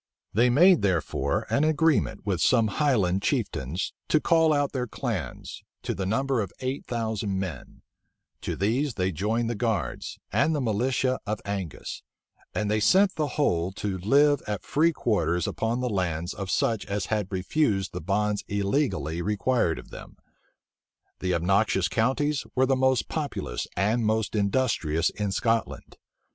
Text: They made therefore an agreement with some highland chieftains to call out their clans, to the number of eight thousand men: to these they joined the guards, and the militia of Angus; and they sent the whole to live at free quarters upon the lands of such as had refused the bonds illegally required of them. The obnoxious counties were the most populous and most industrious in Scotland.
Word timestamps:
They 0.33 0.49
made 0.49 0.81
therefore 0.81 1.45
an 1.51 1.63
agreement 1.63 2.25
with 2.25 2.41
some 2.41 2.69
highland 2.81 3.21
chieftains 3.21 3.93
to 4.07 4.19
call 4.19 4.51
out 4.51 4.71
their 4.71 4.87
clans, 4.87 5.61
to 5.83 5.93
the 5.93 6.07
number 6.07 6.41
of 6.41 6.51
eight 6.59 6.87
thousand 6.87 7.37
men: 7.37 7.83
to 8.41 8.55
these 8.55 8.95
they 8.95 9.11
joined 9.11 9.47
the 9.47 9.53
guards, 9.53 10.17
and 10.33 10.55
the 10.55 10.59
militia 10.59 11.19
of 11.27 11.39
Angus; 11.45 12.01
and 12.55 12.65
they 12.71 12.79
sent 12.79 13.13
the 13.13 13.27
whole 13.37 13.71
to 13.73 13.99
live 13.99 14.41
at 14.47 14.63
free 14.63 14.91
quarters 14.91 15.45
upon 15.45 15.81
the 15.81 15.87
lands 15.87 16.33
of 16.33 16.49
such 16.49 16.83
as 16.87 17.05
had 17.13 17.31
refused 17.31 17.93
the 17.93 18.01
bonds 18.01 18.43
illegally 18.47 19.21
required 19.21 19.77
of 19.77 19.91
them. 19.91 20.17
The 21.19 21.35
obnoxious 21.35 21.87
counties 21.87 22.43
were 22.55 22.65
the 22.65 22.75
most 22.75 23.07
populous 23.07 23.67
and 23.77 24.03
most 24.03 24.33
industrious 24.35 25.11
in 25.11 25.31
Scotland. 25.31 25.97